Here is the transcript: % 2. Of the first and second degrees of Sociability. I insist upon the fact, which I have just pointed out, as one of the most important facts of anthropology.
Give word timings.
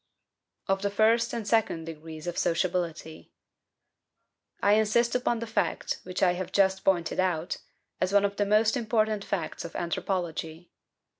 % 0.65 0.67
2. 0.69 0.73
Of 0.73 0.81
the 0.81 0.89
first 0.89 1.31
and 1.31 1.47
second 1.47 1.85
degrees 1.85 2.25
of 2.25 2.35
Sociability. 2.35 3.31
I 4.59 4.73
insist 4.73 5.13
upon 5.13 5.37
the 5.37 5.45
fact, 5.45 5.99
which 6.01 6.23
I 6.23 6.33
have 6.33 6.51
just 6.51 6.83
pointed 6.83 7.19
out, 7.19 7.57
as 8.01 8.11
one 8.11 8.25
of 8.25 8.37
the 8.37 8.45
most 8.47 8.75
important 8.75 9.23
facts 9.23 9.63
of 9.63 9.75
anthropology. 9.75 10.71